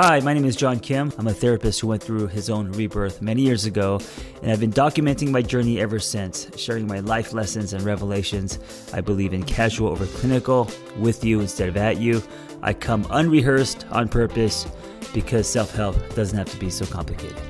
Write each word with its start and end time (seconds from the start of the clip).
Hi, 0.00 0.20
my 0.20 0.32
name 0.32 0.44
is 0.44 0.54
John 0.54 0.78
Kim. 0.78 1.12
I'm 1.18 1.26
a 1.26 1.34
therapist 1.34 1.80
who 1.80 1.88
went 1.88 2.00
through 2.00 2.28
his 2.28 2.48
own 2.48 2.70
rebirth 2.70 3.20
many 3.20 3.42
years 3.42 3.64
ago, 3.64 3.98
and 4.42 4.52
I've 4.52 4.60
been 4.60 4.72
documenting 4.72 5.32
my 5.32 5.42
journey 5.42 5.80
ever 5.80 5.98
since, 5.98 6.48
sharing 6.56 6.86
my 6.86 7.00
life 7.00 7.32
lessons 7.32 7.72
and 7.72 7.82
revelations. 7.82 8.60
I 8.94 9.00
believe 9.00 9.32
in 9.32 9.42
casual 9.42 9.88
over 9.88 10.06
clinical, 10.06 10.70
with 10.98 11.24
you 11.24 11.40
instead 11.40 11.68
of 11.68 11.76
at 11.76 11.96
you. 11.96 12.22
I 12.62 12.74
come 12.74 13.08
unrehearsed 13.10 13.86
on 13.90 14.08
purpose 14.08 14.68
because 15.12 15.48
self 15.48 15.74
help 15.74 15.96
doesn't 16.14 16.38
have 16.38 16.48
to 16.50 16.58
be 16.58 16.70
so 16.70 16.86
complicated. 16.86 17.42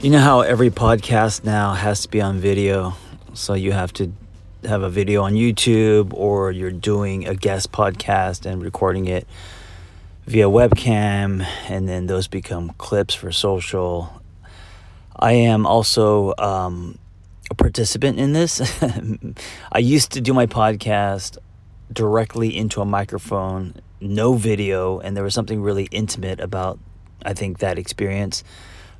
You 0.00 0.10
know 0.10 0.20
how 0.20 0.42
every 0.42 0.70
podcast 0.70 1.42
now 1.42 1.74
has 1.74 2.02
to 2.02 2.08
be 2.08 2.20
on 2.20 2.38
video, 2.38 2.94
so 3.34 3.54
you 3.54 3.72
have 3.72 3.92
to 3.94 4.12
have 4.64 4.82
a 4.82 4.90
video 4.90 5.22
on 5.22 5.34
YouTube 5.34 6.12
or 6.12 6.50
you're 6.50 6.70
doing 6.70 7.26
a 7.26 7.34
guest 7.34 7.70
podcast 7.70 8.44
and 8.44 8.62
recording 8.62 9.06
it 9.06 9.26
via 10.26 10.46
webcam, 10.46 11.46
and 11.68 11.88
then 11.88 12.06
those 12.06 12.28
become 12.28 12.70
clips 12.76 13.14
for 13.14 13.32
social. 13.32 14.20
I 15.16 15.32
am 15.32 15.66
also 15.66 16.34
um, 16.38 16.98
a 17.50 17.54
participant 17.54 18.18
in 18.18 18.34
this. 18.34 18.60
I 19.72 19.78
used 19.78 20.12
to 20.12 20.20
do 20.20 20.34
my 20.34 20.46
podcast 20.46 21.38
directly 21.92 22.54
into 22.54 22.80
a 22.80 22.84
microphone, 22.84 23.74
no 24.00 24.34
video, 24.34 24.98
and 24.98 25.16
there 25.16 25.24
was 25.24 25.34
something 25.34 25.62
really 25.62 25.88
intimate 25.90 26.40
about, 26.40 26.78
I 27.24 27.32
think, 27.32 27.58
that 27.58 27.78
experience. 27.78 28.44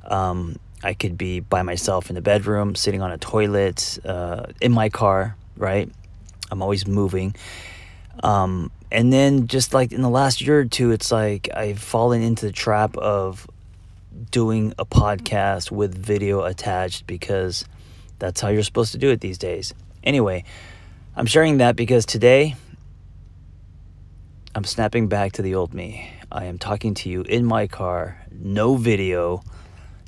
Um, 0.05 0.57
I 0.83 0.93
could 0.93 1.17
be 1.17 1.41
by 1.41 1.61
myself 1.61 2.09
in 2.09 2.15
the 2.15 2.21
bedroom, 2.21 2.73
sitting 2.73 3.01
on 3.01 3.11
a 3.11 3.17
toilet, 3.17 3.99
uh, 4.03 4.45
in 4.61 4.71
my 4.71 4.89
car, 4.89 5.35
right? 5.59 5.91
I'm 6.49 6.61
always 6.63 6.87
moving. 6.87 7.35
Um, 8.23 8.71
and 8.91 9.13
then 9.13 9.47
just 9.47 9.73
like 9.73 9.91
in 9.91 10.01
the 10.01 10.09
last 10.09 10.41
year 10.41 10.61
or 10.61 10.65
two, 10.65 10.91
it's 10.91 11.11
like 11.11 11.49
I've 11.53 11.79
fallen 11.79 12.23
into 12.23 12.47
the 12.47 12.51
trap 12.51 12.97
of 12.97 13.47
doing 14.31 14.73
a 14.79 14.85
podcast 14.85 15.71
with 15.71 15.95
video 15.95 16.43
attached 16.43 17.05
because 17.05 17.65
that's 18.17 18.41
how 18.41 18.49
you're 18.49 18.63
supposed 18.63 18.93
to 18.93 18.97
do 18.97 19.09
it 19.09 19.21
these 19.21 19.37
days. 19.37 19.73
Anyway, 20.03 20.43
I'm 21.15 21.27
sharing 21.27 21.57
that 21.57 21.75
because 21.75 22.05
today 22.05 22.55
I'm 24.55 24.63
snapping 24.63 25.07
back 25.07 25.33
to 25.33 25.41
the 25.41 25.55
old 25.55 25.73
me. 25.73 26.11
I 26.31 26.45
am 26.45 26.57
talking 26.57 26.93
to 26.95 27.09
you 27.09 27.21
in 27.21 27.45
my 27.45 27.67
car, 27.67 28.25
no 28.31 28.75
video, 28.75 29.43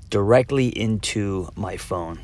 directly 0.09 0.68
into 0.68 1.50
my 1.56 1.78
phone. 1.78 2.20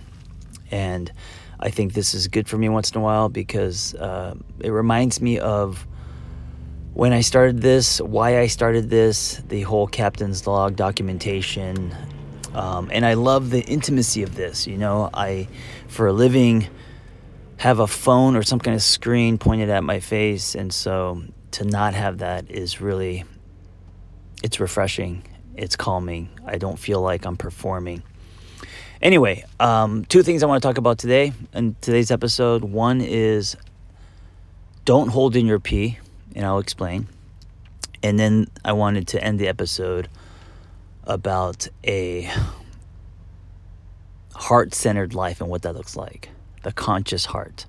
And 0.72 1.12
I 1.60 1.70
think 1.70 1.94
this 1.94 2.14
is 2.14 2.28
good 2.28 2.48
for 2.48 2.58
me 2.58 2.70
once 2.70 2.92
in 2.92 2.98
a 2.98 3.04
while 3.04 3.30
because 3.30 3.96
uh, 3.96 4.36
it 4.60 4.70
reminds 4.70 5.22
me 5.22 5.40
of 5.40 5.88
when 6.94 7.14
I 7.14 7.22
started 7.22 7.62
this, 7.62 8.02
why 8.02 8.40
I 8.40 8.48
started 8.48 8.90
this, 8.90 9.42
the 9.48 9.62
whole 9.62 9.88
captain's 9.88 10.48
log 10.48 10.76
documentation. 10.76 11.96
Um, 12.54 12.90
and 12.92 13.06
I 13.06 13.14
love 13.14 13.50
the 13.50 13.62
intimacy 13.62 14.24
of 14.24 14.36
this. 14.36 14.66
You 14.66 14.78
know, 14.78 15.10
I, 15.14 15.48
for 15.88 16.08
a 16.08 16.14
living, 16.14 16.68
have 17.58 17.80
a 17.80 17.88
phone 17.88 18.36
or 18.36 18.44
some 18.44 18.60
kind 18.60 18.76
of 18.76 18.82
screen 18.82 19.38
pointed 19.38 19.70
at 19.70 19.84
my 19.84 20.00
face. 20.00 20.56
And 20.56 20.74
so 20.74 21.24
to 21.52 21.66
not 21.66 21.94
have 21.94 22.20
that 22.20 22.50
is 22.50 22.82
really, 22.82 23.26
it's 24.44 24.60
refreshing. 24.60 25.24
It's 25.56 25.76
calming. 25.76 26.30
I 26.46 26.58
don't 26.58 26.78
feel 26.78 27.02
like 27.02 27.26
I'm 27.26 27.38
performing. 27.38 28.04
Anyway, 29.02 29.44
um, 29.60 30.06
two 30.06 30.24
things 30.24 30.42
I 30.42 30.48
want 30.48 30.62
to 30.62 30.68
talk 30.68 30.78
about 30.78 30.98
today 30.98 31.34
in 31.54 31.76
today's 31.82 32.10
episode. 32.10 32.64
One 32.64 33.00
is 33.02 33.56
don't 34.86 35.10
hold 35.10 35.36
in 35.36 35.46
your 35.46 35.60
pee, 35.60 36.00
and 36.36 36.46
I'll 36.46 36.60
explain. 36.60 37.08
And 38.02 38.18
then 38.20 38.48
I 38.66 38.74
wanted 38.74 39.08
to 39.10 39.24
end 39.24 39.40
the 39.40 39.48
episode 39.48 40.08
about 41.04 41.68
a 41.86 42.32
heart 44.34 44.74
centered 44.74 45.14
life 45.14 45.42
and 45.42 45.50
what 45.50 45.62
that 45.64 45.76
looks 45.76 45.96
like 45.96 46.30
the 46.64 46.72
conscious 46.72 47.26
heart. 47.26 47.66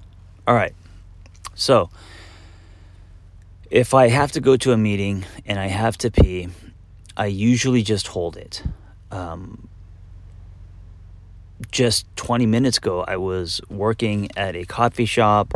All 0.47 0.54
right. 0.54 0.74
So, 1.54 1.91
if 3.70 3.92
I 3.94 4.08
have 4.08 4.32
to 4.32 4.41
go 4.41 4.56
to 4.56 4.72
a 4.72 4.76
meeting 4.76 5.24
and 5.44 5.58
I 5.60 5.66
have 5.66 5.98
to 5.98 6.10
pee, 6.10 6.48
I 7.16 7.26
usually 7.26 7.82
just 7.82 8.08
hold 8.08 8.36
it. 8.36 8.62
Um, 9.10 9.67
just 11.70 12.06
20 12.16 12.46
minutes 12.46 12.78
ago, 12.78 13.04
I 13.06 13.16
was 13.16 13.60
working 13.69 14.28
at 14.36 14.56
a 14.56 14.64
coffee 14.64 15.04
shop, 15.04 15.54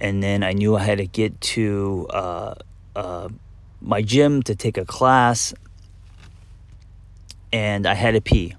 and 0.00 0.22
then 0.22 0.42
I 0.42 0.52
knew 0.52 0.76
I 0.76 0.82
had 0.82 0.98
to 0.98 1.06
get 1.06 1.40
to 1.40 2.06
uh, 2.10 2.54
uh, 2.94 3.28
my 3.80 4.02
gym 4.02 4.42
to 4.44 4.54
take 4.54 4.78
a 4.78 4.84
class, 4.84 5.54
and 7.52 7.86
I 7.86 7.94
had 7.94 8.12
to 8.12 8.20
pee. 8.20 8.54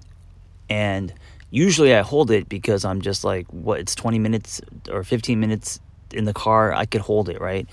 And 0.68 1.12
usually 1.50 1.94
I 1.94 2.02
hold 2.02 2.30
it 2.30 2.48
because 2.48 2.84
I'm 2.84 3.00
just 3.00 3.24
like, 3.24 3.46
what, 3.48 3.80
it's 3.80 3.94
20 3.94 4.18
minutes 4.18 4.60
or 4.90 5.04
15 5.04 5.38
minutes 5.40 5.80
in 6.12 6.24
the 6.24 6.34
car, 6.34 6.72
I 6.72 6.86
could 6.86 7.00
hold 7.00 7.28
it, 7.28 7.40
right? 7.40 7.68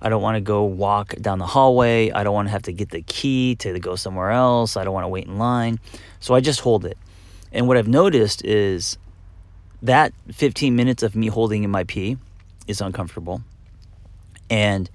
I 0.00 0.08
don't 0.08 0.22
want 0.22 0.36
to 0.36 0.40
go 0.40 0.64
walk 0.64 1.14
down 1.16 1.38
the 1.38 1.46
hallway. 1.46 2.10
I 2.12 2.22
don't 2.22 2.34
want 2.34 2.48
to 2.48 2.52
have 2.52 2.62
to 2.62 2.72
get 2.72 2.90
the 2.90 3.02
key 3.02 3.56
to 3.56 3.78
go 3.80 3.96
somewhere 3.96 4.30
else. 4.30 4.76
I 4.76 4.84
don't 4.84 4.94
want 4.94 5.04
to 5.04 5.08
wait 5.08 5.26
in 5.26 5.38
line. 5.38 5.80
So 6.20 6.34
I 6.34 6.40
just 6.40 6.60
hold 6.60 6.84
it. 6.84 6.96
And 7.52 7.68
what 7.68 7.76
I've 7.76 7.88
noticed 7.88 8.44
is 8.44 8.98
that 9.82 10.12
15 10.32 10.74
minutes 10.76 11.02
of 11.02 11.14
me 11.16 11.28
holding 11.28 11.64
in 11.64 11.70
my 11.70 11.84
pee 11.84 12.18
is 12.66 12.80
uncomfortable. 12.80 13.42
And 14.50 14.90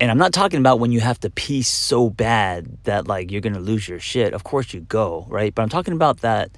and 0.00 0.10
I'm 0.10 0.18
not 0.18 0.32
talking 0.32 0.58
about 0.58 0.80
when 0.80 0.90
you 0.90 0.98
have 0.98 1.20
to 1.20 1.30
pee 1.30 1.62
so 1.62 2.10
bad 2.10 2.76
that 2.84 3.06
like 3.06 3.30
you're 3.30 3.40
going 3.40 3.54
to 3.54 3.60
lose 3.60 3.88
your 3.88 4.00
shit. 4.00 4.34
Of 4.34 4.42
course 4.42 4.74
you 4.74 4.80
go, 4.80 5.26
right? 5.28 5.54
But 5.54 5.62
I'm 5.62 5.68
talking 5.68 5.94
about 5.94 6.22
that 6.22 6.50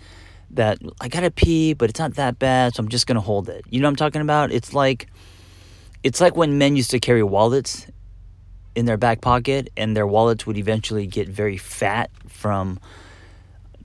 that 0.52 0.78
I 1.00 1.08
got 1.08 1.20
to 1.20 1.30
pee, 1.30 1.74
but 1.74 1.90
it's 1.90 1.98
not 1.98 2.14
that 2.14 2.38
bad, 2.38 2.74
so 2.74 2.82
I'm 2.82 2.88
just 2.88 3.06
going 3.06 3.16
to 3.16 3.20
hold 3.20 3.48
it. 3.48 3.64
You 3.68 3.80
know 3.80 3.86
what 3.86 3.90
I'm 3.90 3.96
talking 3.96 4.22
about? 4.22 4.50
It's 4.50 4.72
like 4.72 5.08
it's 6.02 6.20
like 6.20 6.36
when 6.36 6.56
men 6.56 6.74
used 6.76 6.90
to 6.92 7.00
carry 7.00 7.22
wallets 7.22 7.86
in 8.74 8.86
their 8.86 8.96
back 8.96 9.20
pocket 9.20 9.68
and 9.76 9.96
their 9.96 10.06
wallets 10.06 10.46
would 10.46 10.56
eventually 10.56 11.06
get 11.06 11.28
very 11.28 11.56
fat 11.56 12.10
from 12.28 12.80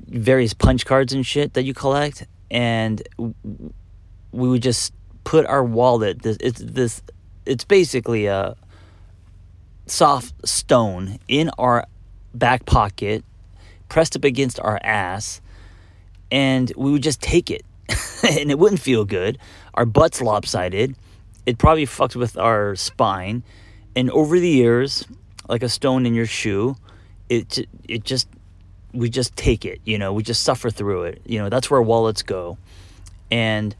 various 0.10 0.54
punch 0.54 0.86
cards 0.86 1.14
and 1.14 1.26
shit 1.26 1.54
that 1.54 1.64
you 1.64 1.74
collect, 1.74 2.26
and 2.52 3.02
we 3.18 4.50
would 4.50 4.62
just 4.62 4.94
put 5.24 5.46
our 5.46 5.64
wallet. 5.64 6.22
This 6.22 6.38
it's 6.42 6.60
this. 6.60 7.02
It's 7.46 7.64
basically 7.64 8.26
a 8.28 8.56
soft 9.86 10.34
stone 10.48 11.20
in 11.28 11.50
our 11.58 11.86
back 12.34 12.66
pocket, 12.66 13.24
pressed 13.88 14.16
up 14.16 14.24
against 14.24 14.60
our 14.60 14.80
ass, 14.84 15.42
and 16.32 16.72
we 16.76 16.92
would 16.92 17.04
just 17.04 17.22
take 17.22 17.50
it, 17.50 17.64
and 18.40 18.52
it 18.52 18.60
wouldn't 18.60 18.82
feel 18.82 19.06
good. 19.06 19.38
Our 19.76 19.86
butt's 19.86 20.22
lopsided. 20.22 20.96
It 21.46 21.58
probably 21.58 21.86
fucked 21.86 22.16
with 22.16 22.38
our 22.38 22.76
spine, 22.76 23.44
and 23.96 24.12
over 24.12 24.40
the 24.40 24.50
years, 24.50 25.06
like 25.48 25.64
a 25.64 25.70
stone 25.70 26.06
in 26.06 26.14
your 26.14 26.28
shoe, 26.28 26.76
it 27.30 27.68
it 27.88 28.04
just 28.04 28.28
we 28.94 29.10
just 29.10 29.36
take 29.36 29.66
it, 29.66 29.80
you 29.86 29.98
know, 29.98 30.14
we 30.14 30.24
just 30.24 30.44
suffer 30.44 30.70
through 30.70 31.04
it. 31.04 31.22
You 31.26 31.40
know, 31.40 31.50
that's 31.50 31.70
where 31.70 31.82
wallets 31.82 32.24
go. 32.24 32.58
And 33.32 33.76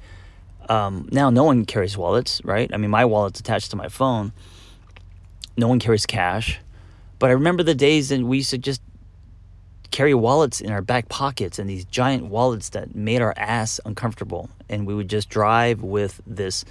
um, 0.68 1.10
now 1.12 1.30
no 1.30 1.44
one 1.44 1.66
carries 1.66 1.98
wallets, 1.98 2.42
right? 2.44 2.70
I 2.74 2.78
mean, 2.78 2.92
my 2.92 3.06
wallet's 3.06 3.40
attached 3.40 3.72
to 3.72 3.78
my 3.78 3.90
phone. 3.90 4.32
No 5.58 5.68
one 5.68 5.80
carries 5.80 6.06
cash. 6.06 6.60
But 7.18 7.32
I 7.32 7.34
remember 7.34 7.64
the 7.64 7.76
days 7.76 8.10
that 8.10 8.22
we 8.22 8.38
used 8.38 8.52
to 8.52 8.58
just 8.58 8.82
carry 9.92 10.14
wallets 10.14 10.62
in 10.62 10.72
our 10.72 10.82
back 10.82 11.10
pockets 11.10 11.58
and 11.58 11.70
these 11.70 11.84
giant 11.86 12.26
wallets 12.26 12.70
that 12.70 12.96
made 12.96 13.22
our 13.22 13.34
ass 13.36 13.80
uncomfortable. 13.86 14.50
And 14.70 14.86
we 14.86 14.94
would 14.94 15.10
just 15.10 15.30
drive 15.30 15.82
with 15.82 16.22
this 16.28 16.64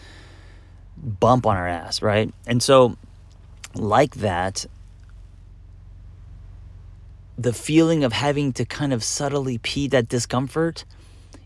bump 0.97 1.45
on 1.47 1.57
our 1.57 1.67
ass, 1.69 2.01
right? 2.01 2.33
And 2.47 2.63
so, 2.63 2.97
like 3.75 4.15
that, 4.17 4.65
the 7.39 7.53
feeling 7.53 8.03
of 8.03 8.13
having 8.13 8.53
to 8.55 8.65
kind 8.65 8.93
of 8.93 9.05
subtly 9.05 9.59
pee 9.59 9.87
that 9.89 10.09
discomfort, 10.09 10.85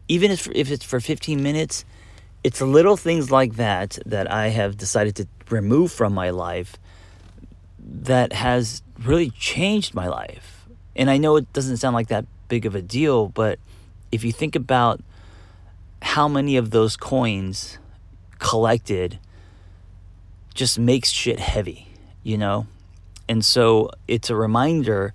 even 0.08 0.30
if, 0.30 0.48
if 0.54 0.70
it's 0.70 0.84
for 0.84 0.98
15 0.98 1.42
minutes, 1.42 1.84
it's 2.42 2.60
little 2.60 2.96
things 2.96 3.30
like 3.30 3.56
that 3.56 3.98
that 4.06 4.30
I 4.30 4.48
have 4.48 4.78
decided 4.78 5.14
to 5.16 5.28
remove 5.50 5.92
from 5.92 6.14
my 6.14 6.30
life 6.30 6.76
that 7.78 8.32
has 8.32 8.82
really 9.02 9.30
changed 9.30 9.94
my 9.94 10.08
life. 10.08 10.66
And 10.96 11.10
I 11.10 11.18
know 11.18 11.36
it 11.36 11.52
doesn't 11.52 11.76
sound 11.76 11.94
like 11.94 12.08
that 12.08 12.24
big 12.48 12.64
of 12.64 12.74
a 12.74 12.82
deal, 12.82 13.28
but 13.28 13.58
if 14.10 14.24
you 14.24 14.32
think 14.32 14.56
about 14.56 15.00
how 16.00 16.26
many 16.26 16.56
of 16.56 16.70
those 16.70 16.96
coins 16.96 17.78
collected 18.38 19.18
just 20.54 20.78
makes 20.78 21.10
shit 21.10 21.38
heavy, 21.38 21.88
you 22.22 22.36
know? 22.36 22.66
And 23.28 23.44
so 23.44 23.90
it's 24.08 24.30
a 24.30 24.36
reminder 24.36 25.14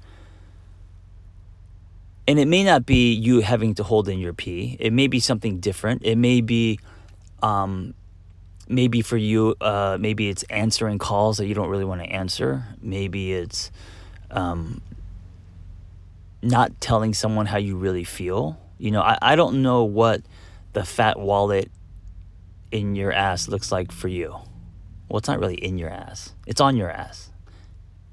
and 2.27 2.39
it 2.39 2.47
may 2.47 2.63
not 2.63 2.85
be 2.85 3.13
you 3.13 3.39
having 3.39 3.75
to 3.75 3.83
hold 3.83 4.09
in 4.09 4.19
your 4.19 4.33
pee. 4.33 4.75
It 4.79 4.91
may 4.91 5.07
be 5.07 5.19
something 5.19 5.59
different. 5.59 6.03
It 6.03 6.17
may 6.17 6.41
be 6.41 6.79
um, 7.41 7.93
maybe 8.67 9.01
for 9.01 9.17
you, 9.17 9.55
uh, 9.61 9.97
maybe 9.99 10.27
it's 10.29 10.43
answering 10.43 10.97
calls 10.97 11.37
that 11.37 11.45
you 11.47 11.53
don't 11.53 11.69
really 11.69 11.85
want 11.85 12.01
to 12.01 12.07
answer. 12.07 12.65
Maybe 12.81 13.33
it's 13.33 13.71
um, 14.29 14.81
not 16.41 16.79
telling 16.81 17.13
someone 17.13 17.45
how 17.45 17.57
you 17.57 17.77
really 17.77 18.03
feel. 18.03 18.59
You 18.77 18.91
know, 18.91 19.01
I, 19.01 19.17
I 19.21 19.35
don't 19.35 19.61
know 19.61 19.85
what 19.85 20.21
the 20.73 20.83
fat 20.83 21.17
wallet 21.17 21.71
in 22.71 22.95
your 22.95 23.13
ass 23.13 23.47
looks 23.47 23.71
like 23.71 23.91
for 23.91 24.09
you. 24.09 24.35
Well, 25.07 25.19
it's 25.19 25.29
not 25.29 25.39
really 25.39 25.55
in 25.55 25.77
your 25.77 25.89
ass, 25.89 26.33
it's 26.45 26.59
on 26.59 26.75
your 26.75 26.91
ass. 26.91 27.31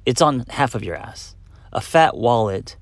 It's 0.06 0.20
on 0.20 0.44
half 0.50 0.74
of 0.74 0.84
your 0.84 0.96
ass. 0.96 1.34
A 1.72 1.80
fat 1.80 2.14
wallet 2.14 2.76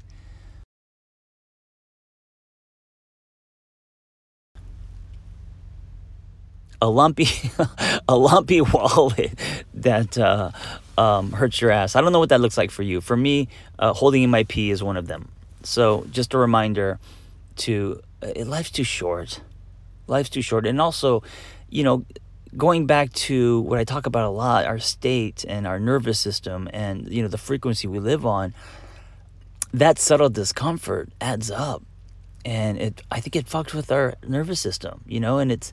a 6.83 6.89
lumpy 6.89 7.29
a 8.09 8.17
lumpy 8.17 8.61
wallet 8.75 9.33
that 9.73 10.19
uh, 10.19 10.51
um, 10.99 11.33
hurts 11.33 11.61
your 11.61 11.71
ass. 11.71 11.97
I 11.97 12.03
don't 12.03 12.13
know 12.13 12.19
what 12.19 12.29
that 12.31 12.41
looks 12.41 12.59
like 12.59 12.71
for 12.71 12.83
you. 12.83 13.01
For 13.01 13.17
me, 13.17 13.49
uh, 13.79 13.95
holding 13.95 14.25
in 14.25 14.31
my 14.31 14.43
pee 14.43 14.71
is 14.71 14.83
one 14.83 14.97
of 14.97 15.07
them. 15.07 15.29
So 15.63 16.05
just 16.11 16.35
a 16.35 16.39
reminder 16.39 16.99
to 17.59 18.03
uh, 18.23 18.45
life's 18.45 18.73
too 18.73 18.85
short. 18.85 19.41
Life's 20.09 20.29
too 20.29 20.43
short, 20.43 20.67
and 20.67 20.81
also, 20.81 21.23
you 21.71 21.85
know, 21.85 22.05
going 22.57 22.87
back 22.87 23.13
to 23.13 23.61
what 23.61 23.79
I 23.79 23.85
talk 23.85 24.07
about 24.07 24.27
a 24.27 24.35
lot, 24.35 24.67
our 24.67 24.81
state 24.81 25.45
and 25.49 25.67
our 25.67 25.79
nervous 25.79 26.19
system, 26.19 26.69
and 26.73 27.09
you 27.09 27.23
know 27.23 27.29
the 27.29 27.39
frequency 27.39 27.87
we 27.87 28.01
live 28.01 28.27
on. 28.27 28.53
That 29.73 29.99
subtle 29.99 30.29
discomfort 30.29 31.11
adds 31.21 31.51
up 31.51 31.83
and 32.45 32.79
it 32.79 33.03
I 33.11 33.21
think 33.21 33.37
it 33.37 33.47
fucks 33.47 33.73
with 33.73 33.91
our 33.93 34.15
nervous 34.27 34.61
system, 34.61 35.03
you 35.07 35.21
know, 35.21 35.39
and 35.39 35.53
it's 35.53 35.73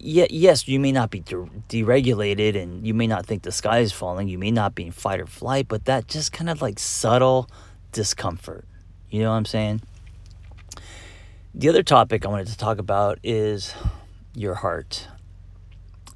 yes, 0.00 0.68
you 0.68 0.80
may 0.80 0.92
not 0.92 1.10
be 1.10 1.20
de- 1.20 1.50
deregulated 1.68 2.56
and 2.56 2.86
you 2.86 2.94
may 2.94 3.06
not 3.06 3.26
think 3.26 3.42
the 3.42 3.52
sky 3.52 3.78
is 3.78 3.92
falling, 3.92 4.28
you 4.28 4.38
may 4.38 4.50
not 4.50 4.74
be 4.74 4.86
in 4.86 4.92
fight 4.92 5.20
or 5.20 5.26
flight, 5.26 5.68
but 5.68 5.84
that 5.86 6.08
just 6.08 6.32
kind 6.32 6.48
of 6.48 6.62
like 6.62 6.78
subtle 6.78 7.48
discomfort. 7.92 8.64
You 9.10 9.22
know 9.22 9.30
what 9.30 9.36
I'm 9.36 9.44
saying? 9.44 9.82
The 11.54 11.68
other 11.68 11.82
topic 11.82 12.24
I 12.24 12.28
wanted 12.28 12.48
to 12.48 12.56
talk 12.56 12.78
about 12.78 13.18
is 13.22 13.74
your 14.34 14.54
heart. 14.54 15.08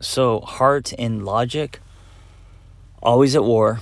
So, 0.00 0.40
heart 0.40 0.92
and 0.98 1.24
logic 1.24 1.80
always 3.02 3.34
at 3.34 3.44
war. 3.44 3.80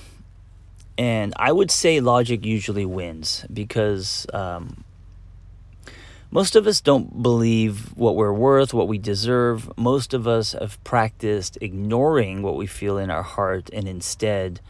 And 0.96 1.32
I 1.36 1.52
would 1.52 1.70
say 1.70 2.00
logic 2.00 2.44
usually 2.44 2.84
wins 2.84 3.44
because 3.52 4.26
um, 4.32 4.84
most 6.30 6.54
of 6.54 6.66
us 6.66 6.80
don't 6.80 7.22
believe 7.22 7.96
what 7.96 8.14
we're 8.14 8.32
worth, 8.32 8.72
what 8.72 8.86
we 8.86 8.98
deserve. 8.98 9.70
Most 9.76 10.14
of 10.14 10.28
us 10.28 10.52
have 10.52 10.82
practiced 10.84 11.58
ignoring 11.60 12.42
what 12.42 12.56
we 12.56 12.66
feel 12.66 12.98
in 12.98 13.10
our 13.10 13.22
heart 13.22 13.68
and 13.72 13.88
instead 13.88 14.60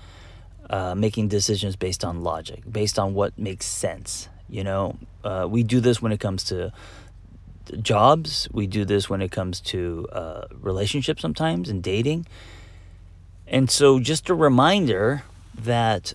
uh, 0.70 0.94
making 0.94 1.28
decisions 1.28 1.76
based 1.76 2.04
on 2.04 2.22
logic, 2.22 2.62
based 2.70 2.98
on 2.98 3.12
what 3.12 3.38
makes 3.38 3.66
sense. 3.66 4.28
You 4.48 4.64
know, 4.64 4.96
uh, 5.22 5.46
we 5.50 5.62
do 5.62 5.80
this 5.80 6.00
when 6.00 6.12
it 6.12 6.20
comes 6.20 6.44
to 6.44 6.72
jobs, 7.82 8.48
we 8.52 8.66
do 8.66 8.84
this 8.84 9.10
when 9.10 9.20
it 9.20 9.30
comes 9.30 9.60
to 9.60 10.08
uh, 10.12 10.46
relationships 10.60 11.20
sometimes 11.20 11.68
and 11.68 11.82
dating. 11.82 12.26
And 13.46 13.70
so, 13.70 14.00
just 14.00 14.30
a 14.30 14.34
reminder 14.34 15.24
that 15.54 16.14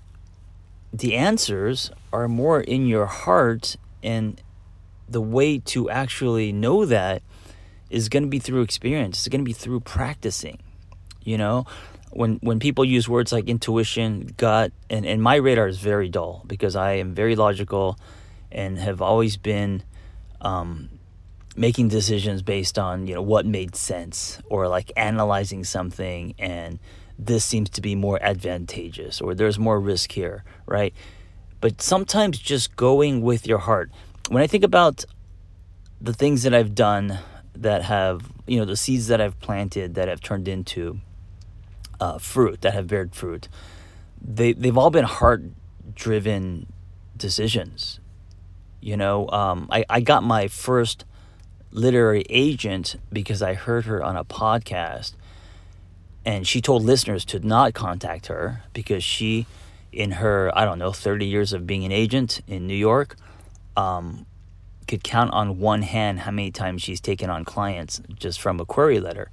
the 0.92 1.15
answers 1.15 1.92
are 2.12 2.27
more 2.27 2.62
in 2.62 2.88
your 2.88 3.06
heart 3.06 3.75
and 4.01 4.42
the 5.07 5.22
way 5.22 5.60
to 5.60 5.90
actually 5.90 6.52
know 6.52 6.86
that 6.86 7.22
is 7.90 8.10
going 8.10 8.24
to 8.24 8.30
be 8.30 8.40
through 8.40 8.62
experience. 8.62 9.19
It's 9.19 9.28
going 9.28 9.42
to 9.42 9.46
be 9.46 9.54
through 9.54 9.81
practicing. 9.81 10.60
You 11.24 11.38
know, 11.38 11.66
when 12.12 12.36
when 12.42 12.60
people 12.60 12.86
use 12.86 13.10
words 13.10 13.31
like 13.31 13.48
intuition, 13.48 14.34
gut, 14.38 14.72
and, 14.90 15.06
and 15.06 15.22
my 15.22 15.36
radar 15.36 15.68
is 15.68 15.80
very 15.80 16.10
dull 16.10 16.44
because 16.48 16.75
I 16.75 16.94
am 16.94 17.13
very 17.13 17.36
logical 17.36 17.98
and 18.52 18.78
have 18.78 19.02
always 19.02 19.38
been 19.38 19.84
um, 20.42 20.90
making 21.56 21.90
decisions 21.90 22.42
based 22.42 22.78
on, 22.78 23.07
you 23.07 23.16
know, 23.16 23.22
what 23.22 23.46
made 23.46 23.75
sense 23.75 24.40
or 24.50 24.68
like 24.68 24.92
analyzing 24.96 25.63
something 25.63 26.36
and 26.38 26.80
this 27.18 27.46
seems 27.46 27.69
to 27.69 27.81
be 27.81 27.96
more 27.96 28.22
advantageous 28.22 29.22
or 29.22 29.34
there's 29.34 29.57
more 29.57 29.80
risk 29.80 30.12
here, 30.12 30.44
right? 30.66 30.94
But 31.62 31.81
sometimes 31.81 32.38
just 32.38 32.75
going 32.75 33.22
with 33.22 33.48
your 33.48 33.60
heart 33.60 33.90
when 34.30 34.42
I 34.42 34.48
think 34.48 34.63
about 34.63 35.06
the 36.01 36.13
things 36.13 36.44
that 36.44 36.54
I've 36.54 36.75
done 36.75 37.19
that 37.56 37.83
have, 37.83 38.31
you 38.48 38.60
know, 38.60 38.66
the 38.66 38.75
seeds 38.75 39.07
that 39.07 39.22
I've 39.22 39.39
planted 39.39 39.95
that 39.95 40.07
have 40.07 40.22
turned 40.22 40.48
into 40.48 41.00
uh, 42.00 42.18
fruit, 42.18 42.62
that 42.62 42.74
have 42.74 42.88
bared 42.88 43.16
fruit, 43.16 43.48
they, 44.22 44.54
they've 44.54 44.77
all 44.77 44.89
been 44.89 45.06
heart 45.06 45.44
driven 45.94 46.68
decisions. 47.16 48.00
You 48.81 48.98
know, 48.98 49.30
um, 49.30 49.68
I, 49.72 49.86
I 49.89 50.01
got 50.01 50.24
my 50.24 50.48
first 50.48 51.06
literary 51.71 52.25
agent 52.30 52.95
because 53.12 53.42
I 53.42 53.54
heard 53.54 53.86
her 53.86 54.04
on 54.04 54.16
a 54.16 54.24
podcast 54.24 55.13
and 56.25 56.48
she 56.48 56.60
told 56.60 56.83
listeners 56.83 57.24
to 57.25 57.39
not 57.39 57.74
contact 57.74 58.28
her 58.28 58.63
because 58.74 59.04
she, 59.04 59.45
in 59.92 60.12
her, 60.12 60.51
I 60.57 60.66
don't 60.66 60.80
know, 60.80 60.92
30 60.92 61.25
years 61.25 61.54
of 61.54 61.68
being 61.68 61.83
an 61.83 61.92
agent 61.92 62.42
in 62.48 62.66
New 62.66 62.75
York, 62.75 63.16
um, 63.75 64.25
could 64.88 65.04
count 65.04 65.31
on 65.33 65.60
one 65.60 65.81
hand 65.81 66.19
how 66.19 66.31
many 66.31 66.51
times 66.51 66.81
she's 66.81 67.01
taken 67.01 67.30
on 67.30 67.45
clients 67.45 68.01
just 68.13 68.39
from 68.39 68.60
a 68.60 68.66
query 68.66 69.00
letter. 69.00 69.31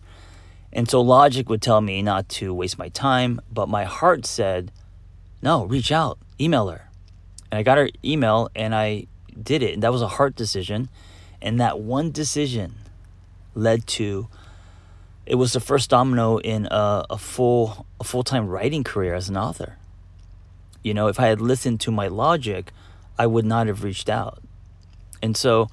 And 0.72 0.88
so 0.88 1.00
logic 1.00 1.48
would 1.48 1.60
tell 1.60 1.80
me 1.80 2.00
not 2.02 2.28
to 2.30 2.54
waste 2.54 2.78
my 2.78 2.88
time, 2.88 3.40
but 3.52 3.68
my 3.68 3.84
heart 3.84 4.24
said, 4.24 4.72
no, 5.42 5.64
reach 5.64 5.92
out, 5.92 6.18
email 6.40 6.68
her. 6.68 6.88
And 7.50 7.58
I 7.58 7.62
got 7.62 7.76
her 7.76 7.90
email 8.02 8.48
and 8.54 8.74
I 8.74 9.06
did 9.40 9.62
it. 9.62 9.74
And 9.74 9.82
that 9.82 9.92
was 9.92 10.00
a 10.00 10.08
heart 10.08 10.34
decision. 10.34 10.88
And 11.42 11.60
that 11.60 11.80
one 11.80 12.10
decision 12.10 12.74
led 13.54 13.86
to 13.86 14.28
it 15.24 15.36
was 15.36 15.52
the 15.52 15.60
first 15.60 15.90
domino 15.90 16.38
in 16.38 16.66
a, 16.70 17.04
a 17.10 17.18
full 17.18 17.86
a 18.00 18.04
full-time 18.04 18.48
writing 18.48 18.82
career 18.82 19.14
as 19.14 19.28
an 19.28 19.36
author. 19.36 19.76
You 20.82 20.94
know, 20.94 21.06
if 21.06 21.20
I 21.20 21.26
had 21.26 21.40
listened 21.40 21.80
to 21.82 21.92
my 21.92 22.08
logic, 22.08 22.72
I 23.18 23.26
would 23.26 23.44
not 23.44 23.66
have 23.66 23.82
reached 23.82 24.08
out. 24.08 24.42
And 25.22 25.36
so, 25.36 25.68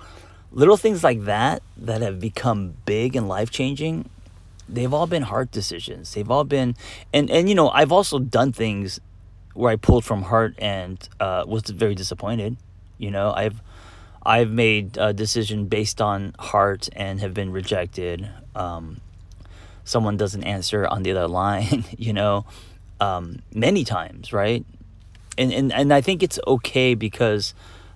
little 0.51 0.77
things 0.77 1.03
like 1.03 1.23
that 1.25 1.63
that 1.77 2.01
have 2.01 2.19
become 2.19 2.75
big 2.85 3.15
and 3.15 3.27
life 3.27 3.49
changing, 3.49 4.09
they've 4.67 4.93
all 4.93 5.07
been 5.07 5.23
hard 5.23 5.51
decisions. 5.51 6.13
They've 6.13 6.29
all 6.29 6.43
been, 6.43 6.75
and 7.13 7.29
and 7.29 7.49
you 7.49 7.55
know, 7.55 7.69
I've 7.69 7.91
also 7.91 8.19
done 8.19 8.51
things 8.51 8.99
where 9.53 9.71
I 9.71 9.75
pulled 9.75 10.05
from 10.05 10.23
heart 10.23 10.55
and 10.59 11.07
uh, 11.19 11.43
was 11.47 11.63
very 11.63 11.95
disappointed. 11.95 12.57
You 12.97 13.11
know, 13.11 13.33
I've 13.35 13.61
I've 14.23 14.51
made 14.51 14.97
a 14.97 15.13
decision 15.13 15.65
based 15.65 16.01
on 16.01 16.35
heart 16.37 16.89
and 16.93 17.19
have 17.19 17.33
been 17.33 17.51
rejected. 17.51 18.29
Um, 18.55 19.01
someone 19.83 20.17
doesn't 20.17 20.43
answer 20.43 20.85
on 20.87 21.03
the 21.03 21.11
other 21.11 21.27
line. 21.41 21.85
You 21.97 22.13
know, 22.13 22.45
um, 22.99 23.39
many 23.53 23.83
times, 23.83 24.31
right? 24.31 24.65
And 25.39 25.53
and, 25.53 25.73
and 25.73 25.93
I 25.93 26.01
think 26.01 26.21
it's 26.21 26.39
okay 26.45 26.93
because 26.93 27.53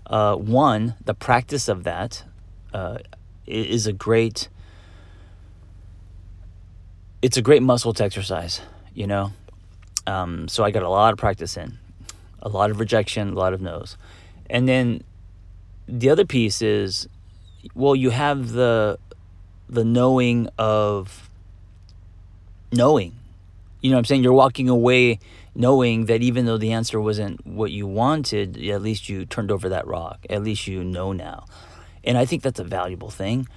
uh, 0.07 0.35
one, 0.35 0.95
the 1.03 1.13
practice 1.13 1.67
of 1.67 1.83
that 1.83 2.23
uh, 2.73 2.99
is 3.45 3.85
a 3.85 3.93
great 3.93 4.49
it's 7.21 7.37
a 7.37 7.41
great 7.41 7.61
muscle 7.61 7.93
to 7.93 8.03
exercise, 8.03 8.61
you 8.93 9.07
know. 9.07 9.31
Um, 10.05 10.47
so 10.47 10.63
I 10.63 10.71
got 10.71 10.83
a 10.83 10.89
lot 10.89 11.13
of 11.13 11.19
practice 11.19 11.55
in, 11.55 11.77
a 12.41 12.49
lot 12.49 12.69
of 12.71 12.79
rejection, 12.79 13.29
a 13.29 13.33
lot 13.33 13.53
of 13.53 13.61
no's, 13.61 13.97
and 14.49 14.67
then 14.67 15.03
the 15.87 16.09
other 16.09 16.25
piece 16.25 16.61
is, 16.61 17.07
well, 17.75 17.95
you 17.95 18.09
have 18.09 18.51
the 18.51 18.97
the 19.69 19.83
knowing 19.83 20.47
of 20.57 21.29
knowing. 22.71 23.13
You 23.81 23.89
know 23.89 23.97
what 23.97 23.99
I'm 23.99 24.05
saying? 24.05 24.23
You're 24.23 24.33
walking 24.33 24.69
away 24.69 25.19
knowing 25.55 26.05
that 26.05 26.21
even 26.21 26.45
though 26.45 26.57
the 26.57 26.71
answer 26.71 26.99
wasn't 26.99 27.45
what 27.45 27.71
you 27.71 27.85
wanted, 27.85 28.57
at 28.65 28.81
least 28.81 29.09
you 29.09 29.25
turned 29.25 29.51
over 29.51 29.69
that 29.69 29.85
rock. 29.85 30.25
At 30.29 30.43
least 30.43 30.67
you 30.67 30.83
know 30.83 31.11
now. 31.13 31.45
And 32.03 32.17
I 32.17 32.25
think 32.25 32.43
that's 32.43 32.59
a 32.59 32.63
valuable 32.63 33.09
thing 33.09 33.47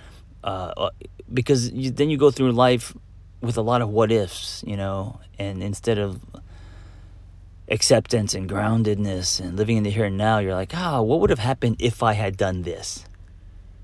uh, 0.44 0.72
uh, 0.76 0.90
because 1.32 1.70
you, 1.72 1.90
then 1.90 2.10
you 2.10 2.16
go 2.16 2.30
through 2.30 2.52
life 2.52 2.94
with 3.40 3.56
a 3.56 3.62
lot 3.62 3.82
of 3.82 3.88
what 3.88 4.12
ifs, 4.12 4.62
you 4.66 4.76
know, 4.76 5.20
and 5.38 5.62
instead 5.62 5.98
of 5.98 6.20
acceptance 7.68 8.34
and 8.34 8.48
groundedness 8.48 9.40
and 9.40 9.56
living 9.56 9.76
in 9.76 9.82
the 9.82 9.90
here 9.90 10.04
and 10.04 10.16
now, 10.16 10.38
you're 10.38 10.54
like, 10.54 10.72
ah, 10.74 10.98
oh, 10.98 11.02
what 11.02 11.20
would 11.20 11.30
have 11.30 11.40
happened 11.40 11.76
if 11.78 12.02
I 12.02 12.12
had 12.12 12.36
done 12.36 12.62
this? 12.62 13.04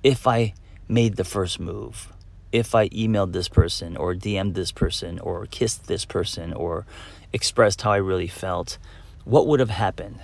If 0.02 0.26
I 0.26 0.54
made 0.88 1.16
the 1.16 1.24
first 1.24 1.58
move? 1.58 2.11
If 2.52 2.74
I 2.74 2.88
emailed 2.90 3.32
this 3.32 3.48
person 3.48 3.96
or 3.96 4.14
DM'd 4.14 4.54
this 4.54 4.72
person 4.72 5.18
or 5.18 5.46
kissed 5.46 5.86
this 5.86 6.04
person 6.04 6.52
or 6.52 6.86
expressed 7.32 7.82
how 7.82 7.92
I 7.92 7.96
really 7.96 8.28
felt, 8.28 8.78
what 9.24 9.46
would 9.46 9.60
have 9.60 9.70
happened? 9.70 10.20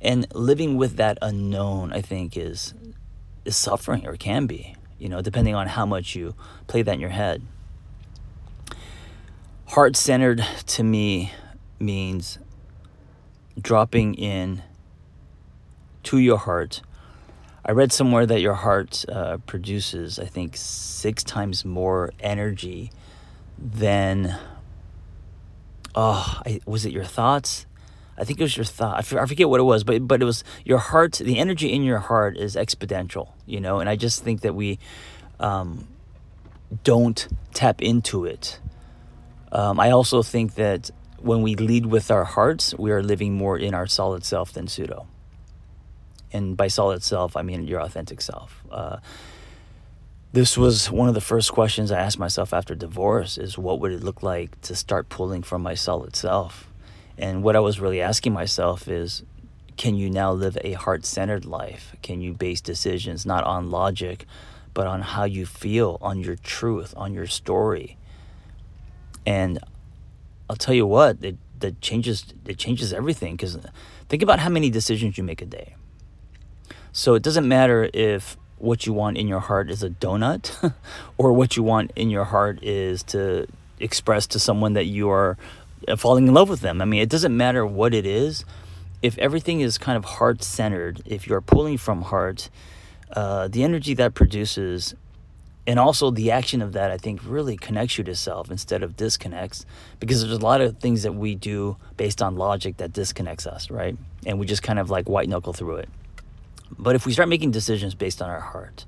And 0.00 0.26
living 0.34 0.76
with 0.76 0.96
that 0.96 1.18
unknown, 1.22 1.92
I 1.92 2.00
think, 2.00 2.36
is 2.36 2.74
is 3.44 3.56
suffering 3.56 4.06
or 4.06 4.16
can 4.16 4.46
be, 4.46 4.74
you 4.98 5.08
know, 5.08 5.22
depending 5.22 5.54
on 5.54 5.68
how 5.68 5.86
much 5.86 6.16
you 6.16 6.34
play 6.66 6.82
that 6.82 6.94
in 6.94 7.00
your 7.00 7.10
head. 7.10 7.42
heart 9.68 9.96
centered 9.96 10.44
to 10.66 10.82
me 10.82 11.32
means 11.78 12.38
dropping 13.60 14.14
in 14.14 14.62
to 16.04 16.18
your 16.18 16.38
heart. 16.38 16.82
I 17.68 17.72
read 17.72 17.92
somewhere 17.92 18.24
that 18.26 18.40
your 18.40 18.54
heart 18.54 19.04
uh, 19.08 19.38
produces, 19.38 20.20
I 20.20 20.26
think, 20.26 20.56
six 20.56 21.24
times 21.24 21.64
more 21.64 22.12
energy 22.20 22.92
than. 23.58 24.38
Oh, 25.92 26.40
I, 26.46 26.60
was 26.64 26.86
it 26.86 26.92
your 26.92 27.04
thoughts? 27.04 27.66
I 28.16 28.22
think 28.22 28.38
it 28.38 28.44
was 28.44 28.56
your 28.56 28.64
thought. 28.64 28.98
I 28.98 29.02
forget 29.02 29.48
what 29.48 29.58
it 29.58 29.64
was, 29.64 29.82
but 29.82 30.06
but 30.06 30.22
it 30.22 30.24
was 30.24 30.44
your 30.64 30.78
heart. 30.78 31.14
The 31.14 31.38
energy 31.38 31.72
in 31.72 31.82
your 31.82 31.98
heart 31.98 32.36
is 32.36 32.54
exponential, 32.54 33.32
you 33.46 33.60
know. 33.60 33.80
And 33.80 33.90
I 33.90 33.96
just 33.96 34.22
think 34.22 34.42
that 34.42 34.54
we 34.54 34.78
um, 35.40 35.88
don't 36.84 37.26
tap 37.52 37.82
into 37.82 38.26
it. 38.26 38.60
Um, 39.50 39.80
I 39.80 39.90
also 39.90 40.22
think 40.22 40.54
that 40.54 40.92
when 41.18 41.42
we 41.42 41.56
lead 41.56 41.86
with 41.86 42.12
our 42.12 42.24
hearts, 42.24 42.74
we 42.78 42.92
are 42.92 43.02
living 43.02 43.34
more 43.34 43.58
in 43.58 43.74
our 43.74 43.88
solid 43.88 44.24
self 44.24 44.52
than 44.52 44.68
pseudo. 44.68 45.08
And 46.32 46.56
by 46.56 46.68
solid 46.68 47.02
self, 47.02 47.36
I 47.36 47.42
mean 47.42 47.66
your 47.66 47.80
authentic 47.80 48.20
self. 48.20 48.64
Uh, 48.70 48.98
this 50.32 50.58
was 50.58 50.90
one 50.90 51.08
of 51.08 51.14
the 51.14 51.20
first 51.20 51.52
questions 51.52 51.90
I 51.90 52.00
asked 52.00 52.18
myself 52.18 52.52
after 52.52 52.74
divorce: 52.74 53.38
is 53.38 53.56
what 53.56 53.80
would 53.80 53.92
it 53.92 54.02
look 54.02 54.22
like 54.22 54.60
to 54.62 54.74
start 54.74 55.08
pulling 55.08 55.42
from 55.42 55.62
my 55.62 55.74
solid 55.74 56.16
self? 56.16 56.68
And 57.16 57.42
what 57.42 57.56
I 57.56 57.60
was 57.60 57.80
really 57.80 58.02
asking 58.02 58.34
myself 58.34 58.88
is, 58.88 59.22
can 59.76 59.94
you 59.94 60.10
now 60.10 60.32
live 60.32 60.58
a 60.62 60.72
heart-centered 60.72 61.46
life? 61.46 61.94
Can 62.02 62.20
you 62.20 62.34
base 62.34 62.60
decisions 62.60 63.24
not 63.24 63.44
on 63.44 63.70
logic, 63.70 64.26
but 64.74 64.86
on 64.86 65.00
how 65.00 65.24
you 65.24 65.46
feel, 65.46 65.96
on 66.02 66.20
your 66.20 66.36
truth, 66.36 66.92
on 66.96 67.14
your 67.14 67.26
story? 67.26 67.96
And 69.24 69.58
I'll 70.50 70.56
tell 70.56 70.74
you 70.74 70.86
what, 70.86 71.18
it 71.22 71.36
that 71.60 71.80
changes 71.80 72.34
it 72.44 72.58
changes 72.58 72.92
everything 72.92 73.34
because 73.34 73.56
think 74.08 74.22
about 74.22 74.38
how 74.40 74.50
many 74.50 74.68
decisions 74.68 75.16
you 75.16 75.24
make 75.24 75.40
a 75.40 75.46
day. 75.46 75.74
So 76.96 77.12
it 77.12 77.22
doesn't 77.22 77.46
matter 77.46 77.90
if 77.92 78.38
what 78.56 78.86
you 78.86 78.94
want 78.94 79.18
in 79.18 79.28
your 79.28 79.40
heart 79.40 79.70
is 79.70 79.82
a 79.82 79.90
donut 79.90 80.72
or 81.18 81.30
what 81.34 81.54
you 81.54 81.62
want 81.62 81.90
in 81.94 82.08
your 82.08 82.24
heart 82.24 82.62
is 82.62 83.02
to 83.02 83.46
express 83.78 84.26
to 84.28 84.38
someone 84.38 84.72
that 84.72 84.86
you 84.86 85.10
are 85.10 85.36
uh, 85.86 85.96
falling 85.96 86.26
in 86.26 86.32
love 86.32 86.48
with 86.48 86.60
them. 86.60 86.80
I 86.80 86.86
mean, 86.86 87.02
it 87.02 87.10
doesn't 87.10 87.36
matter 87.36 87.66
what 87.66 87.92
it 87.92 88.06
is. 88.06 88.46
If 89.02 89.18
everything 89.18 89.60
is 89.60 89.76
kind 89.76 89.98
of 89.98 90.06
heart 90.06 90.42
centered, 90.42 91.02
if 91.04 91.26
you're 91.26 91.42
pulling 91.42 91.76
from 91.76 92.00
heart, 92.00 92.48
uh, 93.12 93.48
the 93.48 93.62
energy 93.62 93.92
that 93.92 94.14
produces 94.14 94.94
and 95.66 95.78
also 95.78 96.10
the 96.10 96.30
action 96.30 96.62
of 96.62 96.72
that 96.74 96.92
i 96.92 96.96
think 96.96 97.20
really 97.24 97.56
connects 97.56 97.98
you 97.98 98.04
to 98.04 98.14
self 98.14 98.52
instead 98.52 98.84
of 98.84 98.96
disconnects 98.96 99.66
because 99.98 100.22
there's 100.22 100.36
a 100.36 100.40
lot 100.40 100.60
of 100.60 100.78
things 100.78 101.02
that 101.02 101.12
we 101.12 101.34
do 101.34 101.76
based 101.96 102.22
on 102.22 102.36
logic 102.36 102.76
that 102.76 102.92
disconnects 102.92 103.48
us 103.48 103.68
right 103.68 103.96
and 104.24 104.38
we 104.38 104.46
just 104.46 104.62
kind 104.62 104.78
of 104.78 104.90
like 104.90 105.08
white 105.08 105.28
knuckle 105.28 105.52
through 105.52 105.76
it 105.76 105.88
but 106.70 106.94
if 106.94 107.06
we 107.06 107.12
start 107.12 107.28
making 107.28 107.50
decisions 107.50 107.94
based 107.94 108.20
on 108.22 108.30
our 108.30 108.40
heart 108.40 108.86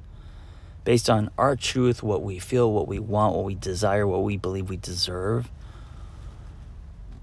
based 0.85 1.11
on 1.11 1.31
our 1.37 1.55
truth 1.57 2.03
what 2.03 2.23
we 2.23 2.39
feel 2.39 2.73
what 2.73 2.89
we 2.89 2.99
want 2.99 3.35
what 3.35 3.45
we 3.45 3.55
desire 3.55 4.07
what 4.07 4.23
we 4.23 4.37
believe 4.37 4.69
we 4.69 4.77
deserve 4.77 5.51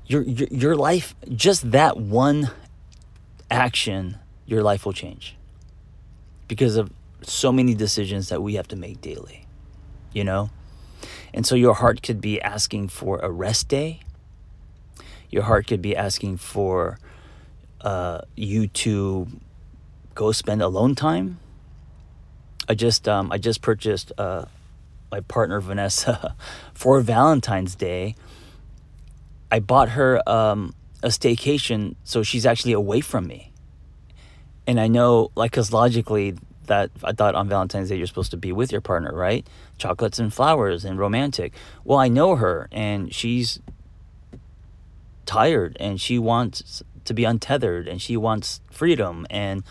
your 0.05 0.21
your, 0.23 0.47
your 0.51 0.75
life 0.75 1.15
just 1.33 1.71
that 1.71 1.97
one 1.97 2.49
action 3.49 4.17
your 4.45 4.61
life 4.61 4.85
will 4.85 4.93
change 4.93 5.35
because 6.47 6.75
of 6.75 6.91
so 7.21 7.51
many 7.51 7.73
decisions 7.73 8.29
that 8.29 8.41
we 8.41 8.55
have 8.55 8.67
to 8.67 8.75
make 8.75 9.01
daily 9.01 9.45
you 10.15 10.23
know? 10.23 10.49
And 11.33 11.45
so 11.45 11.53
your 11.53 11.75
heart 11.75 12.01
could 12.01 12.19
be 12.19 12.41
asking 12.41 12.87
for 12.87 13.19
a 13.19 13.29
rest 13.29 13.67
day. 13.67 13.99
Your 15.29 15.43
heart 15.43 15.67
could 15.67 15.81
be 15.81 15.95
asking 15.95 16.37
for 16.37 16.97
uh, 17.81 18.21
you 18.35 18.67
to 18.67 19.27
go 20.15 20.31
spend 20.31 20.61
alone 20.61 20.95
time. 20.95 21.39
I 22.67 22.73
just 22.73 23.07
um, 23.07 23.31
I 23.31 23.37
just 23.37 23.61
purchased 23.61 24.11
uh, 24.17 24.45
my 25.11 25.19
partner 25.19 25.61
Vanessa 25.61 26.35
for 26.73 27.01
Valentine's 27.01 27.75
Day. 27.75 28.15
I 29.51 29.59
bought 29.59 29.89
her 29.89 30.27
um, 30.27 30.73
a 31.03 31.09
staycation, 31.09 31.95
so 32.03 32.23
she's 32.23 32.45
actually 32.45 32.73
away 32.73 33.01
from 33.01 33.27
me. 33.27 33.51
And 34.65 34.79
I 34.79 34.87
know, 34.87 35.29
like, 35.35 35.51
because 35.51 35.71
logically, 35.71 36.35
that 36.65 36.89
I 37.03 37.11
thought 37.11 37.35
on 37.35 37.47
Valentine's 37.47 37.89
Day 37.89 37.95
you're 37.97 38.07
supposed 38.07 38.31
to 38.31 38.37
be 38.37 38.51
with 38.51 38.71
your 38.71 38.81
partner, 38.81 39.13
right? 39.13 39.47
Chocolates 39.77 40.17
and 40.17 40.33
flowers 40.33 40.83
and 40.83 40.97
romantic. 40.97 41.53
Well, 41.83 41.99
I 41.99 42.07
know 42.07 42.35
her 42.35 42.67
and 42.71 43.13
she's 43.13 43.59
tired 45.25 45.77
and 45.79 46.01
she 46.01 46.17
wants 46.19 46.83
to 47.05 47.13
be 47.13 47.23
untethered 47.23 47.87
and 47.87 48.01
she 48.01 48.17
wants 48.17 48.61
freedom 48.71 49.27
and 49.29 49.63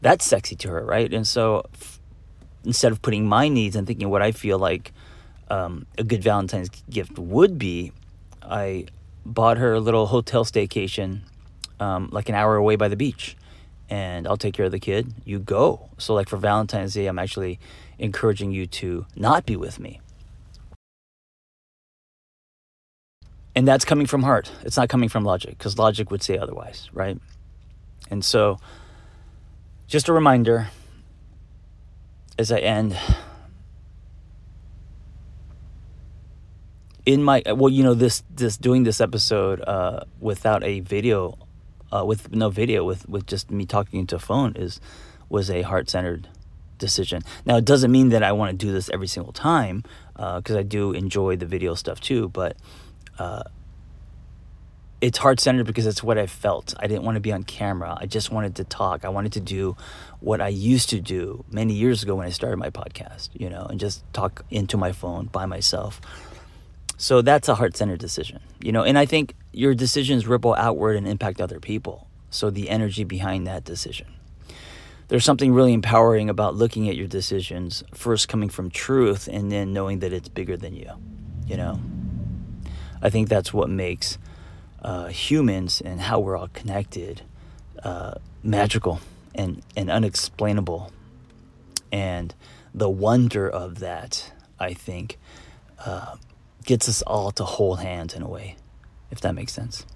that's 0.00 0.24
sexy 0.24 0.56
to 0.56 0.68
her, 0.68 0.84
right? 0.84 1.12
And 1.12 1.26
so 1.26 1.64
f- 1.74 2.00
instead 2.64 2.92
of 2.92 3.02
putting 3.02 3.26
my 3.26 3.48
needs 3.48 3.76
and 3.76 3.86
thinking 3.86 4.08
what 4.08 4.22
I 4.22 4.32
feel 4.32 4.58
like 4.58 4.92
um, 5.50 5.86
a 5.96 6.04
good 6.04 6.22
Valentine's 6.22 6.68
gift 6.90 7.18
would 7.18 7.58
be, 7.58 7.92
I 8.42 8.86
bought 9.24 9.58
her 9.58 9.74
a 9.74 9.80
little 9.80 10.06
hotel 10.06 10.44
staycation 10.44 11.20
um, 11.80 12.08
like 12.12 12.28
an 12.28 12.34
hour 12.34 12.56
away 12.56 12.76
by 12.76 12.88
the 12.88 12.96
beach 12.96 13.36
and 13.90 14.26
I'll 14.26 14.36
take 14.36 14.54
care 14.54 14.66
of 14.66 14.72
the 14.72 14.78
kid. 14.78 15.14
You 15.24 15.38
go. 15.38 15.88
So, 15.98 16.14
like 16.14 16.28
for 16.28 16.36
Valentine's 16.36 16.94
Day, 16.94 17.06
I'm 17.06 17.18
actually 17.18 17.58
encouraging 17.98 18.52
you 18.52 18.66
to 18.66 19.06
not 19.16 19.46
be 19.46 19.56
with 19.56 19.80
me. 19.80 20.00
And 23.54 23.66
that's 23.66 23.84
coming 23.84 24.06
from 24.06 24.22
heart. 24.22 24.52
It's 24.62 24.76
not 24.76 24.88
coming 24.88 25.08
from 25.08 25.24
logic 25.24 25.58
because 25.58 25.78
logic 25.78 26.10
would 26.10 26.22
say 26.22 26.38
otherwise, 26.38 26.88
right? 26.92 27.18
And 28.10 28.24
so, 28.24 28.58
just 29.88 30.06
a 30.06 30.12
reminder 30.12 30.68
as 32.38 32.52
I 32.52 32.58
end. 32.58 32.96
In 37.06 37.22
my 37.22 37.42
well, 37.46 37.70
you 37.70 37.82
know 37.82 37.94
this 37.94 38.22
this 38.32 38.58
doing 38.58 38.84
this 38.84 39.00
episode 39.00 39.62
uh, 39.62 40.04
without 40.20 40.62
a 40.62 40.80
video 40.80 41.38
uh, 41.90 42.04
with 42.04 42.32
no 42.34 42.50
video, 42.50 42.84
with 42.84 43.08
with 43.08 43.26
just 43.26 43.50
me 43.50 43.64
talking 43.64 43.98
into 43.98 44.16
a 44.16 44.18
phone, 44.18 44.54
is 44.56 44.78
was 45.30 45.50
a 45.50 45.62
heart 45.62 45.88
centered 45.88 46.28
decision. 46.76 47.22
Now 47.46 47.56
it 47.56 47.64
doesn't 47.64 47.90
mean 47.90 48.10
that 48.10 48.22
I 48.22 48.32
want 48.32 48.50
to 48.50 48.66
do 48.66 48.70
this 48.70 48.90
every 48.90 49.08
single 49.08 49.32
time 49.32 49.84
because 50.14 50.54
uh, 50.54 50.58
I 50.58 50.62
do 50.62 50.92
enjoy 50.92 51.36
the 51.36 51.46
video 51.46 51.74
stuff 51.74 52.00
too, 52.00 52.28
but. 52.28 52.56
Uh, 53.18 53.42
it's 55.00 55.18
heart 55.18 55.38
centered 55.38 55.66
because 55.66 55.86
it's 55.86 56.02
what 56.02 56.18
I 56.18 56.26
felt. 56.26 56.74
I 56.78 56.86
didn't 56.86 57.04
want 57.04 57.16
to 57.16 57.20
be 57.20 57.32
on 57.32 57.44
camera. 57.44 57.96
I 58.00 58.06
just 58.06 58.32
wanted 58.32 58.56
to 58.56 58.64
talk. 58.64 59.04
I 59.04 59.08
wanted 59.08 59.32
to 59.34 59.40
do 59.40 59.76
what 60.20 60.40
I 60.40 60.48
used 60.48 60.90
to 60.90 61.00
do 61.00 61.44
many 61.50 61.74
years 61.74 62.02
ago 62.02 62.16
when 62.16 62.26
I 62.26 62.30
started 62.30 62.56
my 62.56 62.70
podcast, 62.70 63.28
you 63.32 63.48
know, 63.48 63.64
and 63.64 63.78
just 63.78 64.02
talk 64.12 64.44
into 64.50 64.76
my 64.76 64.90
phone 64.90 65.26
by 65.26 65.46
myself. 65.46 66.00
So 66.96 67.22
that's 67.22 67.48
a 67.48 67.54
heart 67.54 67.76
centered 67.76 68.00
decision, 68.00 68.40
you 68.60 68.72
know, 68.72 68.82
and 68.82 68.98
I 68.98 69.06
think 69.06 69.34
your 69.52 69.72
decisions 69.72 70.26
ripple 70.26 70.54
outward 70.54 70.96
and 70.96 71.06
impact 71.06 71.40
other 71.40 71.60
people. 71.60 72.08
So 72.30 72.50
the 72.50 72.68
energy 72.68 73.04
behind 73.04 73.46
that 73.46 73.64
decision. 73.64 74.08
There's 75.06 75.24
something 75.24 75.54
really 75.54 75.72
empowering 75.72 76.28
about 76.28 76.54
looking 76.56 76.88
at 76.88 76.96
your 76.96 77.06
decisions, 77.06 77.82
first 77.94 78.28
coming 78.28 78.50
from 78.50 78.70
truth 78.70 79.26
and 79.26 79.50
then 79.50 79.72
knowing 79.72 80.00
that 80.00 80.12
it's 80.12 80.28
bigger 80.28 80.56
than 80.56 80.74
you, 80.74 80.90
you 81.46 81.56
know. 81.56 81.80
I 83.00 83.10
think 83.10 83.28
that's 83.28 83.54
what 83.54 83.70
makes 83.70 84.18
uh, 84.82 85.06
humans 85.06 85.80
and 85.80 86.00
how 86.00 86.20
we're 86.20 86.36
all 86.36 86.48
connected 86.48 87.22
uh, 87.82 88.14
magical 88.42 89.00
and, 89.34 89.62
and 89.76 89.90
unexplainable. 89.90 90.92
And 91.90 92.34
the 92.74 92.88
wonder 92.88 93.48
of 93.48 93.78
that, 93.78 94.32
I 94.58 94.74
think, 94.74 95.18
uh, 95.84 96.16
gets 96.64 96.88
us 96.88 97.02
all 97.02 97.30
to 97.32 97.44
hold 97.44 97.80
hands 97.80 98.14
in 98.14 98.22
a 98.22 98.28
way, 98.28 98.56
if 99.10 99.20
that 99.22 99.34
makes 99.34 99.52
sense. 99.52 99.86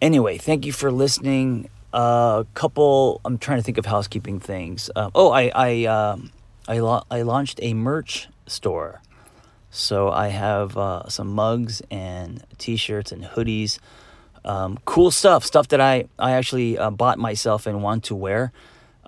Anyway, 0.00 0.38
thank 0.38 0.66
you 0.66 0.72
for 0.72 0.90
listening. 0.90 1.68
A 1.92 2.46
couple, 2.54 3.20
I'm 3.24 3.38
trying 3.38 3.58
to 3.58 3.62
think 3.62 3.78
of 3.78 3.86
housekeeping 3.86 4.40
things. 4.40 4.90
Uh, 4.94 5.10
oh, 5.14 5.30
I 5.30 5.50
I 5.54 5.84
um, 5.86 6.30
I, 6.68 6.76
I 7.10 7.22
launched 7.22 7.58
a 7.62 7.74
merch 7.74 8.28
store. 8.46 9.00
So 9.70 10.10
I 10.10 10.28
have 10.28 10.76
uh, 10.76 11.08
some 11.08 11.28
mugs 11.28 11.82
and 11.90 12.42
t-shirts 12.58 13.12
and 13.12 13.24
hoodies, 13.24 13.78
um, 14.44 14.78
cool 14.84 15.10
stuff, 15.10 15.44
stuff 15.44 15.68
that 15.68 15.80
I 15.80 16.06
I 16.18 16.32
actually 16.32 16.78
uh, 16.78 16.90
bought 16.90 17.18
myself 17.18 17.66
and 17.66 17.82
want 17.82 18.04
to 18.04 18.14
wear. 18.14 18.52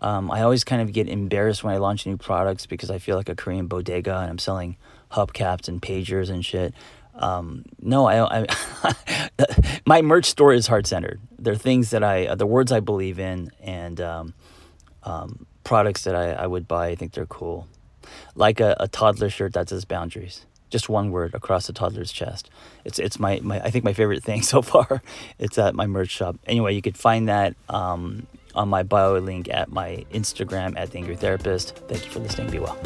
Um, 0.02 0.30
I 0.30 0.42
always 0.42 0.64
kind 0.64 0.80
of 0.82 0.92
get 0.92 1.08
embarrassed 1.08 1.62
when 1.62 1.74
I 1.74 1.78
launch 1.78 2.06
new 2.06 2.16
products 2.16 2.66
because 2.66 2.90
I 2.90 2.98
feel 2.98 3.16
like 3.16 3.28
a 3.28 3.34
Korean 3.34 3.66
bodega 3.66 4.16
and 4.18 4.30
I'm 4.30 4.38
selling 4.38 4.76
hubcaps 5.12 5.68
and 5.68 5.80
pagers 5.80 6.30
and 6.30 6.44
shit. 6.44 6.74
Um, 7.14 7.64
no, 7.80 8.06
I, 8.06 8.46
I 8.46 8.94
my 9.86 10.00
merch 10.00 10.24
store 10.24 10.52
is 10.54 10.66
heart 10.66 10.86
centered. 10.86 11.20
They're 11.38 11.54
things 11.54 11.90
that 11.90 12.02
I, 12.02 12.34
the 12.34 12.46
words 12.46 12.72
I 12.72 12.80
believe 12.80 13.18
in, 13.18 13.50
and 13.60 14.00
um, 14.00 14.34
um, 15.02 15.46
products 15.64 16.04
that 16.04 16.14
I, 16.14 16.32
I 16.32 16.46
would 16.46 16.66
buy. 16.66 16.88
I 16.88 16.94
think 16.94 17.12
they're 17.12 17.26
cool, 17.26 17.68
like 18.34 18.60
a, 18.60 18.76
a 18.80 18.88
toddler 18.88 19.28
shirt 19.28 19.52
that 19.52 19.68
says 19.68 19.84
boundaries. 19.84 20.46
Just 20.70 20.88
one 20.88 21.10
word 21.10 21.34
across 21.34 21.66
the 21.66 21.72
toddler's 21.72 22.12
chest. 22.12 22.50
It's 22.84 22.98
it's 22.98 23.18
my, 23.18 23.40
my 23.42 23.60
I 23.60 23.70
think 23.70 23.84
my 23.84 23.92
favorite 23.92 24.22
thing 24.22 24.42
so 24.54 24.62
far. 24.62 25.02
It's 25.38 25.58
at 25.58 25.74
my 25.74 25.86
merch 25.86 26.10
shop. 26.10 26.36
Anyway, 26.46 26.74
you 26.74 26.82
could 26.82 26.96
find 26.96 27.28
that 27.28 27.54
um, 27.68 28.26
on 28.54 28.68
my 28.68 28.82
bio 28.82 29.18
link 29.18 29.48
at 29.48 29.70
my 29.70 30.04
Instagram 30.12 30.76
at 30.76 30.90
the 30.90 30.98
Angry 30.98 31.16
Therapist. 31.16 31.76
Thank 31.88 32.04
you 32.04 32.10
for 32.10 32.20
listening. 32.20 32.50
Be 32.50 32.58
well. 32.58 32.78